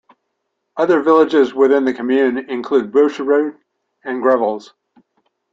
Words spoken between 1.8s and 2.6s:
the commune